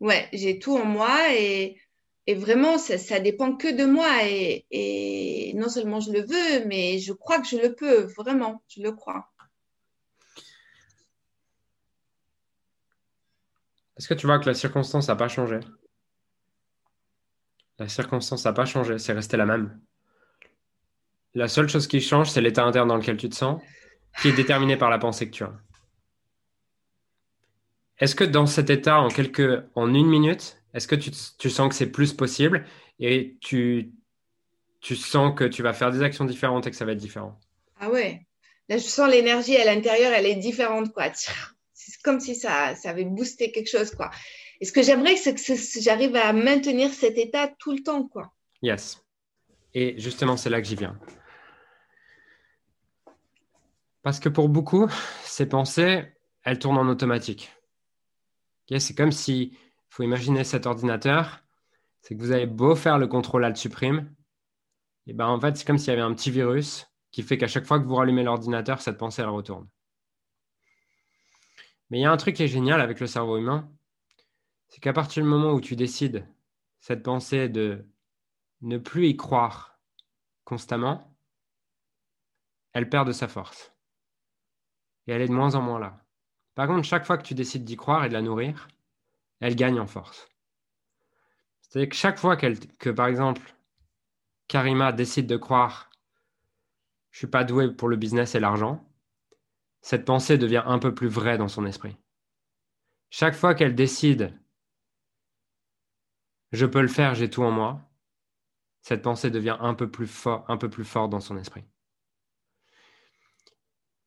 ouais, 0.00 0.28
j'ai 0.32 0.58
tout 0.58 0.76
en 0.76 0.84
moi 0.84 1.34
et, 1.34 1.80
et 2.26 2.34
vraiment, 2.34 2.78
ça, 2.78 2.96
ça 2.96 3.20
dépend 3.20 3.54
que 3.56 3.68
de 3.76 3.84
moi. 3.84 4.08
Et, 4.24 4.64
et, 4.70 5.52
non 5.54 5.68
seulement 5.68 6.00
je 6.00 6.10
le 6.10 6.20
veux, 6.20 6.66
mais 6.66 6.98
je 6.98 7.12
crois 7.12 7.40
que 7.40 7.46
je 7.46 7.56
le 7.56 7.74
peux, 7.74 8.02
vraiment, 8.16 8.62
je 8.68 8.82
le 8.82 8.92
crois. 8.92 9.30
Est-ce 13.96 14.08
que 14.08 14.14
tu 14.14 14.26
vois 14.26 14.38
que 14.38 14.46
la 14.46 14.54
circonstance 14.54 15.08
n'a 15.08 15.16
pas 15.16 15.28
changé? 15.28 15.60
La 17.78 17.88
circonstance 17.88 18.44
n'a 18.44 18.52
pas 18.52 18.64
changé, 18.64 18.98
c'est 18.98 19.12
resté 19.12 19.36
la 19.36 19.46
même. 19.46 19.80
La 21.34 21.48
seule 21.48 21.68
chose 21.68 21.86
qui 21.86 22.00
change, 22.00 22.30
c'est 22.30 22.40
l'état 22.40 22.64
interne 22.64 22.88
dans 22.88 22.96
lequel 22.96 23.16
tu 23.16 23.28
te 23.28 23.34
sens, 23.34 23.60
qui 24.20 24.28
est 24.28 24.32
déterminé 24.32 24.76
par 24.76 24.90
la 24.90 24.98
pensée 24.98 25.26
que 25.26 25.34
tu 25.34 25.44
as. 25.44 25.52
Est-ce 27.98 28.14
que 28.14 28.24
dans 28.24 28.46
cet 28.46 28.70
état, 28.70 29.00
en, 29.00 29.08
quelques, 29.08 29.64
en 29.74 29.92
une 29.92 30.06
minute, 30.06 30.63
est-ce 30.74 30.88
que 30.88 30.96
tu, 30.96 31.10
tu, 31.38 31.50
sens 31.50 31.68
que 31.68 31.74
c'est 31.74 31.90
plus 31.90 32.12
possible 32.12 32.66
et 32.98 33.36
tu, 33.40 33.92
tu 34.80 34.96
sens 34.96 35.34
que 35.34 35.44
tu 35.44 35.62
vas 35.62 35.72
faire 35.72 35.92
des 35.92 36.02
actions 36.02 36.24
différentes 36.24 36.66
et 36.66 36.70
que 36.70 36.76
ça 36.76 36.84
va 36.84 36.92
être 36.92 36.98
différent? 36.98 37.38
Ah 37.78 37.90
ouais. 37.90 38.26
Là, 38.68 38.76
je 38.76 38.82
sens 38.82 39.08
l'énergie 39.08 39.56
à 39.56 39.64
l'intérieur, 39.64 40.12
elle 40.12 40.26
est 40.26 40.34
différente. 40.34 40.92
quoi. 40.92 41.12
C'est 41.14 42.02
comme 42.02 42.18
si 42.18 42.34
ça, 42.34 42.74
ça 42.74 42.90
avait 42.90 43.04
boosté 43.04 43.52
quelque 43.52 43.70
chose. 43.70 43.92
quoi. 43.92 44.10
Et 44.60 44.64
ce 44.64 44.72
que 44.72 44.82
j'aimerais, 44.82 45.16
c'est 45.16 45.34
que 45.34 45.80
j'arrive 45.80 46.16
à 46.16 46.32
maintenir 46.32 46.90
cet 46.92 47.18
état 47.18 47.48
tout 47.58 47.72
le 47.72 47.82
temps. 47.82 48.08
quoi. 48.08 48.32
Yes. 48.60 49.00
Et 49.74 49.98
justement, 50.00 50.36
c'est 50.36 50.50
là 50.50 50.60
que 50.60 50.66
j'y 50.66 50.76
viens. 50.76 50.98
Parce 54.02 54.18
que 54.18 54.28
pour 54.28 54.48
beaucoup, 54.48 54.88
ces 55.24 55.46
pensées, 55.46 56.04
elles 56.42 56.58
tournent 56.58 56.78
en 56.78 56.88
automatique 56.88 57.50
c'est 58.78 58.94
comme 58.94 59.12
si, 59.12 59.56
faut 59.94 60.02
imaginer 60.02 60.42
cet 60.42 60.66
ordinateur, 60.66 61.44
c'est 62.00 62.16
que 62.16 62.20
vous 62.20 62.32
avez 62.32 62.46
beau 62.46 62.74
faire 62.74 62.98
le 62.98 63.06
contrôle 63.06 63.44
Alt 63.44 63.56
supprime, 63.56 64.12
et 65.06 65.12
ben 65.12 65.28
en 65.28 65.40
fait, 65.40 65.56
c'est 65.56 65.64
comme 65.64 65.78
s'il 65.78 65.90
y 65.90 65.92
avait 65.92 66.02
un 66.02 66.12
petit 66.12 66.32
virus 66.32 66.88
qui 67.12 67.22
fait 67.22 67.38
qu'à 67.38 67.46
chaque 67.46 67.64
fois 67.64 67.78
que 67.78 67.84
vous 67.84 67.94
rallumez 67.94 68.24
l'ordinateur, 68.24 68.80
cette 68.80 68.98
pensée, 68.98 69.22
elle 69.22 69.28
retourne. 69.28 69.68
Mais 71.90 72.00
il 72.00 72.02
y 72.02 72.06
a 72.06 72.10
un 72.10 72.16
truc 72.16 72.34
qui 72.34 72.42
est 72.42 72.48
génial 72.48 72.80
avec 72.80 72.98
le 72.98 73.06
cerveau 73.06 73.36
humain, 73.36 73.70
c'est 74.66 74.80
qu'à 74.80 74.92
partir 74.92 75.22
du 75.22 75.28
moment 75.28 75.52
où 75.52 75.60
tu 75.60 75.76
décides 75.76 76.26
cette 76.80 77.04
pensée 77.04 77.48
de 77.48 77.86
ne 78.62 78.78
plus 78.78 79.06
y 79.06 79.16
croire 79.16 79.78
constamment, 80.42 81.16
elle 82.72 82.88
perd 82.88 83.06
de 83.06 83.12
sa 83.12 83.28
force. 83.28 83.72
Et 85.06 85.12
elle 85.12 85.22
est 85.22 85.28
de 85.28 85.32
moins 85.32 85.54
en 85.54 85.62
moins 85.62 85.78
là. 85.78 86.04
Par 86.56 86.66
contre, 86.66 86.82
chaque 86.82 87.06
fois 87.06 87.16
que 87.16 87.22
tu 87.22 87.34
décides 87.34 87.64
d'y 87.64 87.76
croire 87.76 88.04
et 88.04 88.08
de 88.08 88.14
la 88.14 88.22
nourrir, 88.22 88.66
elle 89.40 89.56
gagne 89.56 89.80
en 89.80 89.86
force. 89.86 90.28
C'est-à-dire 91.60 91.88
que 91.88 91.96
chaque 91.96 92.18
fois 92.18 92.36
que, 92.36 92.90
par 92.90 93.06
exemple, 93.06 93.54
Karima 94.48 94.92
décide 94.92 95.26
de 95.26 95.36
croire 95.36 95.90
je 97.10 97.18
suis 97.18 97.26
pas 97.28 97.44
doué 97.44 97.72
pour 97.72 97.88
le 97.88 97.94
business 97.94 98.34
et 98.34 98.40
l'argent, 98.40 98.84
cette 99.82 100.04
pensée 100.04 100.36
devient 100.36 100.64
un 100.66 100.80
peu 100.80 100.92
plus 100.92 101.06
vraie 101.06 101.38
dans 101.38 101.46
son 101.46 101.64
esprit. 101.64 101.96
Chaque 103.08 103.36
fois 103.36 103.54
qu'elle 103.54 103.76
décide 103.76 104.36
je 106.50 106.66
peux 106.66 106.82
le 106.82 106.88
faire, 106.88 107.14
j'ai 107.14 107.30
tout 107.30 107.42
en 107.42 107.50
moi, 107.50 107.88
cette 108.80 109.02
pensée 109.02 109.30
devient 109.30 109.56
un 109.60 109.74
peu 109.74 109.90
plus 109.90 110.06
fort, 110.06 110.44
un 110.48 110.56
peu 110.56 110.68
plus 110.68 110.84
forte 110.84 111.10
dans 111.10 111.20
son 111.20 111.36
esprit. 111.36 111.64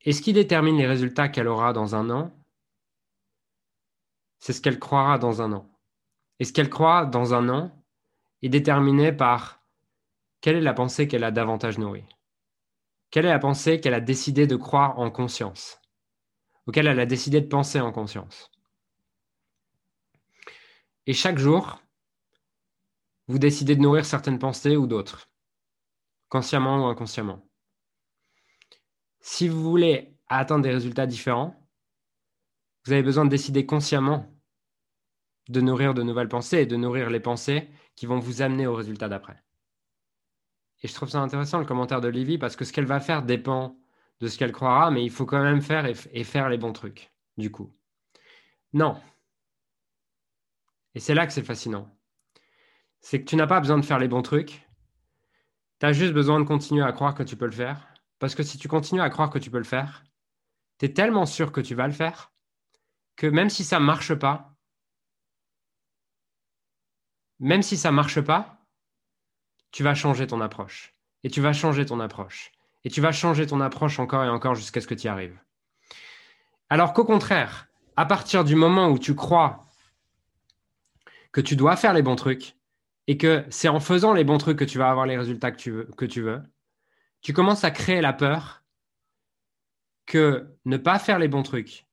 Et 0.01 0.13
ce 0.13 0.21
qui 0.21 0.33
détermine 0.33 0.77
les 0.77 0.87
résultats 0.87 1.29
qu'elle 1.29 1.47
aura 1.47 1.73
dans 1.73 1.95
un 1.95 2.09
an, 2.09 2.36
c'est 4.39 4.53
ce 4.53 4.61
qu'elle 4.61 4.79
croira 4.79 5.17
dans 5.17 5.41
un 5.41 5.53
an. 5.53 5.69
Et 6.39 6.45
ce 6.45 6.53
qu'elle 6.53 6.69
croit 6.69 7.05
dans 7.05 7.33
un 7.33 7.49
an 7.49 7.71
est 8.41 8.49
déterminé 8.49 9.11
par 9.11 9.61
quelle 10.41 10.57
est 10.57 10.61
la 10.61 10.73
pensée 10.73 11.07
qu'elle 11.07 11.23
a 11.23 11.31
davantage 11.31 11.77
nourrie. 11.77 12.05
Quelle 13.09 13.25
est 13.25 13.29
la 13.29 13.39
pensée 13.39 13.79
qu'elle 13.79 13.93
a 13.93 14.01
décidé 14.01 14.47
de 14.47 14.55
croire 14.55 14.99
en 14.99 15.09
conscience, 15.09 15.79
auquel 16.65 16.87
elle 16.87 16.99
a 16.99 17.05
décidé 17.05 17.41
de 17.41 17.47
penser 17.47 17.79
en 17.79 17.91
conscience. 17.91 18.51
Et 21.05 21.13
chaque 21.13 21.37
jour, 21.37 21.81
vous 23.27 23.39
décidez 23.39 23.75
de 23.75 23.81
nourrir 23.81 24.05
certaines 24.05 24.39
pensées 24.39 24.75
ou 24.75 24.87
d'autres, 24.87 25.29
consciemment 26.29 26.85
ou 26.85 26.85
inconsciemment. 26.87 27.47
Si 29.21 29.47
vous 29.47 29.61
voulez 29.61 30.17
atteindre 30.27 30.63
des 30.63 30.71
résultats 30.71 31.07
différents, 31.07 31.66
vous 32.87 32.93
avez 32.93 33.03
besoin 33.03 33.25
de 33.25 33.29
décider 33.29 33.65
consciemment 33.65 34.33
de 35.49 35.61
nourrir 35.61 35.93
de 35.93 36.03
nouvelles 36.03 36.29
pensées 36.29 36.59
et 36.59 36.65
de 36.65 36.75
nourrir 36.75 37.09
les 37.09 37.19
pensées 37.19 37.69
qui 37.95 38.05
vont 38.05 38.19
vous 38.19 38.41
amener 38.41 38.67
au 38.67 38.75
résultat 38.75 39.09
d'après. 39.09 39.43
Et 40.83 40.87
je 40.87 40.93
trouve 40.93 41.09
ça 41.09 41.19
intéressant 41.19 41.59
le 41.59 41.65
commentaire 41.65 42.01
de 42.01 42.07
Livy 42.07 42.37
parce 42.37 42.55
que 42.55 42.65
ce 42.65 42.73
qu'elle 42.73 42.85
va 42.85 42.99
faire 42.99 43.23
dépend 43.23 43.77
de 44.19 44.27
ce 44.27 44.37
qu'elle 44.37 44.51
croira, 44.51 44.91
mais 44.91 45.03
il 45.03 45.09
faut 45.09 45.25
quand 45.25 45.41
même 45.41 45.61
faire 45.61 45.85
et, 45.85 46.23
faire 46.23 46.49
les 46.49 46.57
bons 46.57 46.73
trucs, 46.73 47.11
du 47.37 47.51
coup. 47.51 47.73
Non. 48.73 48.99
Et 50.95 50.99
c'est 50.99 51.13
là 51.13 51.25
que 51.27 51.33
c'est 51.33 51.43
fascinant. 51.43 51.89
C'est 52.99 53.21
que 53.21 53.25
tu 53.29 53.35
n'as 53.35 53.47
pas 53.47 53.59
besoin 53.59 53.77
de 53.77 53.85
faire 53.85 53.99
les 53.99 54.07
bons 54.07 54.21
trucs. 54.21 54.67
Tu 55.79 55.85
as 55.85 55.93
juste 55.93 56.13
besoin 56.13 56.39
de 56.39 56.45
continuer 56.45 56.83
à 56.83 56.91
croire 56.91 57.15
que 57.15 57.23
tu 57.23 57.35
peux 57.35 57.45
le 57.45 57.51
faire 57.51 57.87
parce 58.19 58.33
que 58.33 58.43
si 58.43 58.57
tu 58.57 58.67
continues 58.67 59.01
à 59.01 59.09
croire 59.09 59.29
que 59.29 59.39
tu 59.39 59.51
peux 59.51 59.59
le 59.59 59.63
faire, 59.63 60.03
tu 60.79 60.85
es 60.85 60.93
tellement 60.93 61.25
sûr 61.25 61.51
que 61.51 61.61
tu 61.61 61.75
vas 61.75 61.87
le 61.87 61.93
faire 61.93 62.31
que 63.17 63.27
même 63.27 63.49
si 63.49 63.65
ça 63.65 63.79
ne 63.79 63.85
marche 63.85 64.13
pas, 64.13 64.55
même 67.39 67.61
si 67.61 67.75
ça 67.75 67.91
marche 67.91 68.21
pas, 68.21 68.65
tu 69.71 69.83
vas 69.83 69.93
changer 69.93 70.25
ton 70.25 70.39
approche. 70.39 70.93
Et 71.23 71.29
tu 71.29 71.41
vas 71.41 71.51
changer 71.51 71.85
ton 71.85 71.99
approche. 71.99 72.53
Et 72.85 72.89
tu 72.89 73.01
vas 73.01 73.11
changer 73.11 73.45
ton 73.45 73.59
approche 73.59 73.99
encore 73.99 74.23
et 74.23 74.29
encore 74.29 74.55
jusqu'à 74.55 74.79
ce 74.79 74.87
que 74.87 74.93
tu 74.93 75.07
y 75.07 75.09
arrives. 75.09 75.37
Alors 76.69 76.93
qu'au 76.93 77.03
contraire, 77.03 77.67
à 77.97 78.05
partir 78.05 78.45
du 78.45 78.55
moment 78.55 78.87
où 78.87 78.97
tu 78.97 79.13
crois 79.13 79.65
que 81.33 81.41
tu 81.41 81.57
dois 81.57 81.75
faire 81.75 81.93
les 81.93 82.01
bons 82.01 82.15
trucs 82.15 82.55
et 83.07 83.17
que 83.17 83.45
c'est 83.49 83.67
en 83.67 83.81
faisant 83.81 84.13
les 84.13 84.23
bons 84.23 84.37
trucs 84.37 84.57
que 84.57 84.63
tu 84.63 84.77
vas 84.77 84.89
avoir 84.89 85.05
les 85.05 85.17
résultats 85.17 85.51
que 85.51 85.57
tu 85.57 85.71
veux, 85.71 85.85
que 85.97 86.05
tu 86.05 86.21
veux 86.21 86.41
tu 87.21 87.33
commences 87.33 87.63
à 87.63 87.71
créer 87.71 88.01
la 88.01 88.13
peur 88.13 88.63
que 90.05 90.55
ne 90.65 90.77
pas 90.77 90.99
faire 90.99 91.19
les 91.19 91.27
bons 91.27 91.43
trucs 91.43 91.86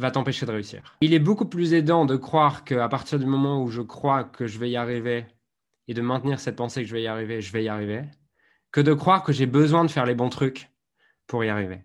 va 0.00 0.10
t'empêcher 0.10 0.46
de 0.46 0.52
réussir. 0.52 0.96
Il 1.00 1.14
est 1.14 1.18
beaucoup 1.20 1.46
plus 1.46 1.74
aidant 1.74 2.06
de 2.06 2.16
croire 2.16 2.64
qu'à 2.64 2.88
partir 2.88 3.18
du 3.18 3.26
moment 3.26 3.62
où 3.62 3.68
je 3.68 3.82
crois 3.82 4.24
que 4.24 4.46
je 4.46 4.58
vais 4.58 4.70
y 4.70 4.76
arriver 4.76 5.26
et 5.86 5.94
de 5.94 6.02
maintenir 6.02 6.40
cette 6.40 6.56
pensée 6.56 6.82
que 6.82 6.88
je 6.88 6.94
vais 6.94 7.02
y 7.02 7.06
arriver, 7.06 7.40
je 7.40 7.52
vais 7.52 7.64
y 7.64 7.68
arriver, 7.68 8.04
que 8.72 8.80
de 8.80 8.94
croire 8.94 9.22
que 9.22 9.32
j'ai 9.32 9.46
besoin 9.46 9.84
de 9.84 9.90
faire 9.90 10.06
les 10.06 10.14
bons 10.14 10.28
trucs 10.28 10.70
pour 11.26 11.44
y 11.44 11.48
arriver. 11.48 11.84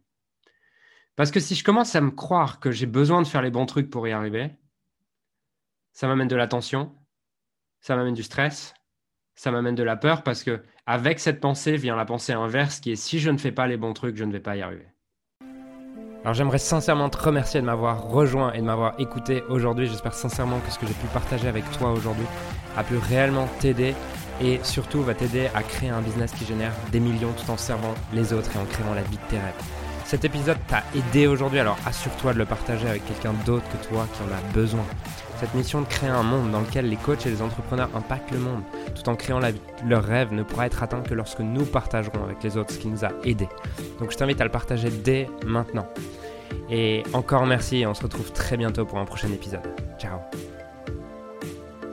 Parce 1.15 1.31
que 1.31 1.39
si 1.39 1.55
je 1.55 1.63
commence 1.63 1.95
à 1.95 2.01
me 2.01 2.12
croire 2.12 2.60
que 2.60 2.72
j'ai 2.72 2.86
besoin 2.86 3.22
de 3.22 3.27
faire 3.27 3.41
les 3.41 3.51
bons 3.51 3.65
trucs 3.65 3.89
pour 3.89 4.07
y 4.07 4.12
arriver, 4.12 4.51
ça 5.93 6.07
m'amène 6.07 6.27
de 6.27 6.36
la 6.36 6.48
tension, 6.48 6.93
ça 7.79 7.95
m'amène 7.95 8.13
du 8.13 8.24
stress, 8.24 8.74
ça 9.36 9.51
m'amène 9.51 9.75
de 9.75 9.84
la 9.84 9.95
peur 9.95 10.24
parce 10.24 10.43
que 10.43 10.63
avec 10.86 11.19
cette 11.19 11.39
pensée 11.39 11.77
vient 11.77 11.95
la 11.95 12.05
pensée 12.05 12.34
inverse 12.34 12.79
qui 12.79 12.91
est 12.91 12.95
si 12.95 13.19
je 13.19 13.29
ne 13.29 13.38
fais 13.38 13.51
pas 13.51 13.67
les 13.67 13.77
bons 13.77 13.93
trucs, 13.93 14.17
je 14.17 14.24
ne 14.24 14.31
vais 14.31 14.39
pas 14.39 14.55
y 14.55 14.62
arriver. 14.62 14.88
Alors 16.25 16.34
j'aimerais 16.34 16.58
sincèrement 16.58 17.08
te 17.10 17.20
remercier 17.20 17.62
de 17.62 17.67
m'avoir 17.67 18.01
rejoint 18.01 18.51
et 18.53 18.58
de 18.58 18.65
m'avoir 18.65 18.96
écouté 18.98 19.44
aujourd'hui. 19.48 19.86
J'espère 19.86 20.15
sincèrement 20.15 20.60
que 20.60 20.72
ce 20.72 20.79
que 20.79 20.88
j'ai 20.88 20.96
pu 20.96 21.05
partager 21.13 21.48
avec 21.48 21.70
toi 21.77 21.91
aujourd'hui 21.91 22.25
a 22.75 22.84
pu 22.84 22.98
réellement 22.98 23.48
t'aider 23.60 23.94
et 24.41 24.60
surtout 24.63 25.03
va 25.03 25.13
t'aider 25.13 25.50
à 25.53 25.62
créer 25.62 25.89
un 25.89 26.01
business 26.01 26.32
qui 26.32 26.44
génère 26.44 26.74
des 26.91 27.00
millions 27.00 27.32
tout 27.34 27.51
en 27.51 27.58
servant 27.58 27.94
les 28.12 28.34
autres 28.34 28.50
et 28.55 28.58
en 28.58 28.65
créant 28.65 28.96
la 28.96 29.03
vie 29.03 29.17
de 29.17 29.29
tes 29.29 29.38
rêves. 29.38 29.85
Cet 30.15 30.24
épisode 30.24 30.57
t'a 30.69 30.81
aidé 30.95 31.27
aujourd'hui, 31.27 31.60
alors 31.60 31.77
assure-toi 31.86 32.31
de 32.31 32.38
le 32.38 32.45
partager 32.45 32.88
avec 32.88 33.05
quelqu'un 33.05 33.34
d'autre 33.45 33.65
que 33.67 33.86
toi 33.86 34.07
qui 34.13 34.22
en 34.22 34.34
a 34.34 34.53
besoin. 34.53 34.86
Cette 35.41 35.53
mission 35.53 35.81
de 35.81 35.88
créer 35.88 36.10
un 36.10 36.24
monde 36.24 36.51
dans 36.51 36.62
lequel 36.62 36.88
les 36.88 36.95
coachs 36.95 37.25
et 37.25 37.29
les 37.29 37.41
entrepreneurs 37.41 37.89
impactent 37.93 38.31
le 38.31 38.39
monde, 38.39 38.62
tout 38.95 39.10
en 39.10 39.17
créant 39.17 39.41
leur 39.86 40.03
rêve, 40.05 40.31
ne 40.31 40.43
pourra 40.43 40.67
être 40.67 40.81
atteint 40.81 41.01
que 41.01 41.13
lorsque 41.13 41.41
nous 41.41 41.65
partagerons 41.65 42.24
avec 42.24 42.41
les 42.43 42.55
autres 42.55 42.72
ce 42.72 42.79
qui 42.79 42.88
nous 42.88 43.03
a 43.03 43.10
aidés. 43.25 43.50
Donc 44.00 44.12
je 44.12 44.15
t'invite 44.15 44.39
à 44.39 44.45
le 44.45 44.51
partager 44.51 44.89
dès 44.89 45.27
maintenant. 45.45 45.88
Et 46.69 47.03
encore 47.12 47.45
merci 47.45 47.79
et 47.79 47.86
on 47.86 47.93
se 47.93 48.03
retrouve 48.03 48.31
très 48.31 48.55
bientôt 48.55 48.86
pour 48.86 49.00
un 49.00 49.05
prochain 49.05 49.34
épisode. 49.34 49.67
Ciao 50.00 50.19